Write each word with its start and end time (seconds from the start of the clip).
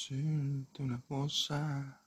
decirte 0.00 0.82
una 0.82 1.02
cosa. 1.02 2.00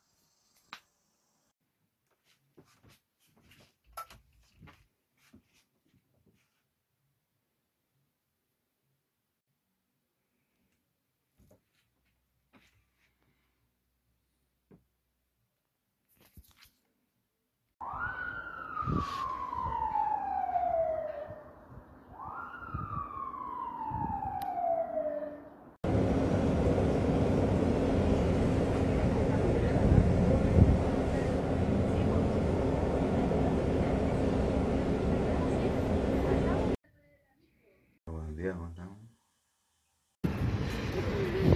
Buenos 38.06 38.38
días, 38.38 38.56
¿cómo 38.56 38.70
estamos? 38.70 38.97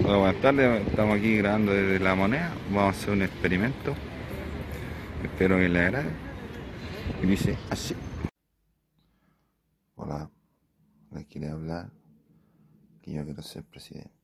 Hola, 0.04 0.17
buenas 0.28 0.42
tardes, 0.42 0.86
estamos 0.86 1.16
aquí 1.16 1.38
grabando 1.38 1.72
desde 1.72 2.04
la 2.04 2.14
moneda, 2.14 2.52
vamos 2.66 2.82
a 2.82 2.88
hacer 2.90 3.14
un 3.14 3.22
experimento, 3.22 3.94
espero 5.22 5.56
que 5.56 5.70
les 5.70 5.86
agrade, 5.86 6.10
y 7.22 7.26
dice 7.26 7.56
así. 7.70 7.94
Hola, 9.94 10.30
les 11.12 11.26
quería 11.28 11.52
hablar 11.52 11.90
que 13.00 13.12
yo 13.12 13.24
quiero 13.24 13.40
ser 13.40 13.64
presidente. 13.64 14.17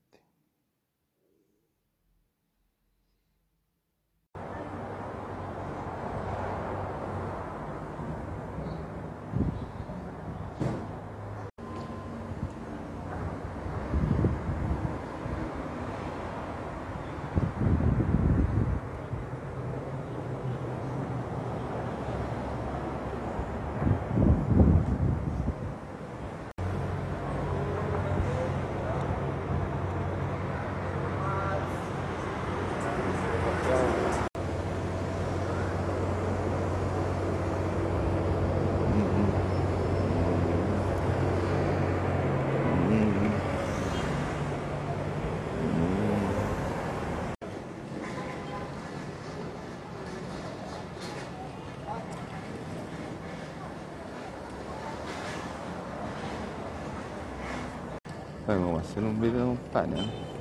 Vamos 58.47 58.79
a 58.79 58.81
hacer 58.83 59.03
un 59.03 59.19
video 59.19 59.39
de 59.39 59.51
un 59.53 59.57
panel. 59.73 60.34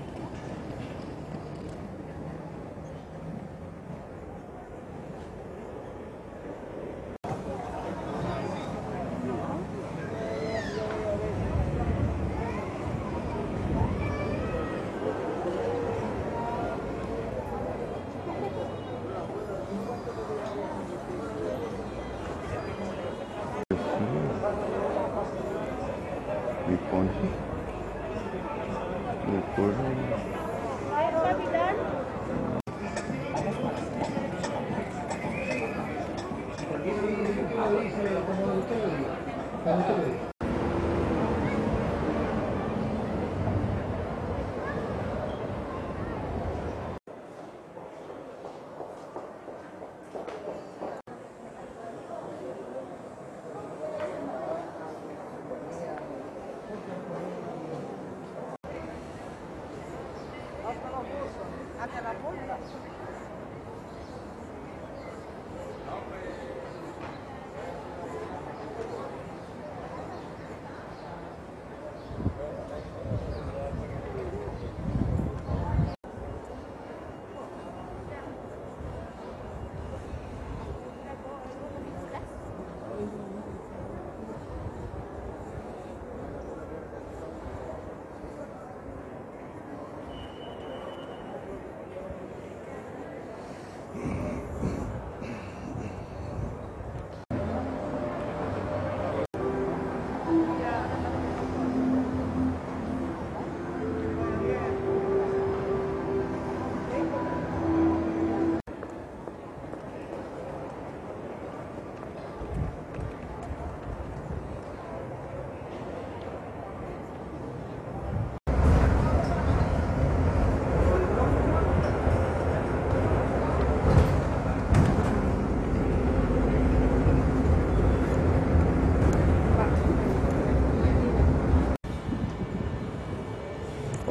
hacia 61.84 62.02
la 62.02 62.14
punta. 62.14 62.58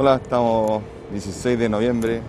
Hola, 0.02 0.16
estamos 0.16 0.82
16 1.12 1.56
de 1.60 1.68
noviembre. 1.68 2.22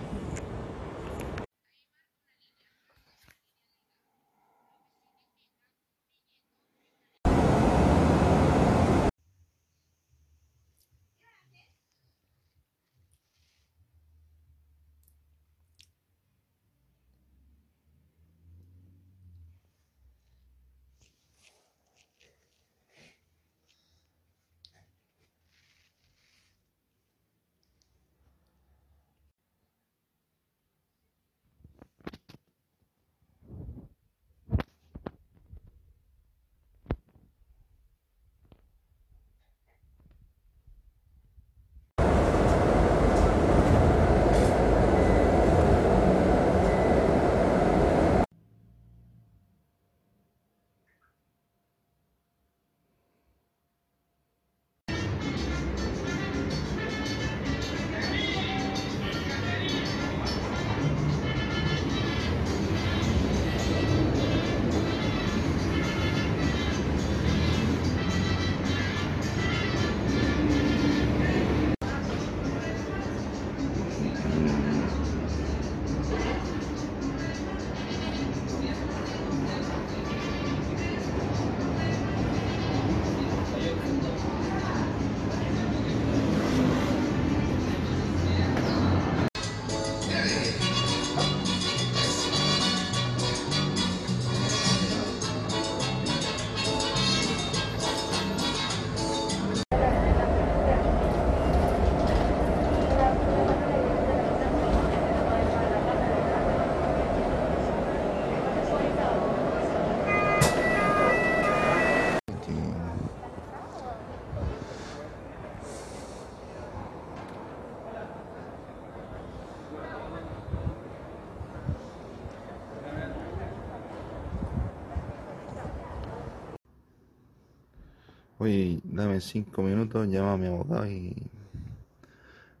Oye, 128.44 128.78
dame 128.84 129.22
cinco 129.22 129.62
minutos, 129.62 130.06
llama 130.06 130.34
a 130.34 130.36
mi 130.36 130.46
abogado 130.48 130.86
y, 130.86 131.16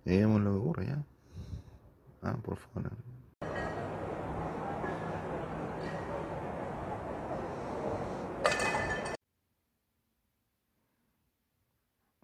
y 0.06 0.20
lo 0.22 0.38
que 0.38 0.48
ocurre 0.48 0.86
ya. 0.86 1.04
Ah, 2.22 2.38
por 2.42 2.56
favor. 2.56 2.90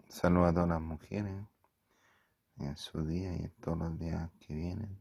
Saludos 0.09 0.49
a 0.49 0.53
todas 0.53 0.69
las 0.69 0.81
mujeres 0.81 1.45
en 2.57 2.75
su 2.75 3.05
día 3.05 3.31
y 3.35 3.43
en 3.43 3.51
todos 3.61 3.77
los 3.77 3.99
días 3.99 4.31
que 4.39 4.55
vienen. 4.55 4.99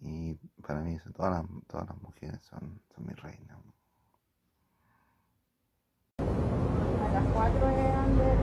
Y 0.00 0.32
para 0.66 0.80
mí 0.80 0.96
todas 1.14 1.42
las, 1.42 1.66
todas 1.66 1.88
las 1.88 2.00
mujeres 2.00 2.40
son, 2.40 2.80
son 2.94 3.06
mis 3.06 3.20
reinas. 3.20 3.58
A 7.07 7.07
las 7.18 7.32
4 7.32 7.68
eran 7.68 8.18
del. 8.18 8.38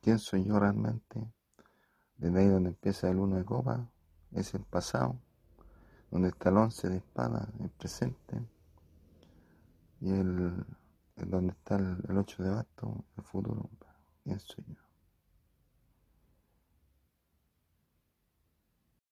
¿Quién 0.00 0.18
soy 0.18 0.44
yo 0.44 0.58
realmente? 0.58 1.32
Desde 2.16 2.40
ahí 2.40 2.48
donde 2.48 2.70
empieza 2.70 3.08
el 3.08 3.18
uno 3.18 3.36
de 3.36 3.44
copa, 3.44 3.88
es 4.32 4.52
el 4.54 4.62
pasado. 4.64 5.16
Donde 6.10 6.28
está 6.28 6.50
el 6.50 6.56
once 6.56 6.88
de 6.88 6.96
espada, 6.96 7.48
el 7.60 7.70
presente. 7.70 8.42
Y 10.00 10.10
el, 10.10 10.64
el 11.16 11.30
donde 11.30 11.52
está 11.52 11.76
el, 11.76 11.98
el 12.08 12.18
ocho 12.18 12.42
de 12.42 12.50
basto, 12.50 13.04
el 13.16 13.22
futuro. 13.22 13.70
¿Quién 14.24 14.40
soy 14.40 14.64
yo? 14.68 14.91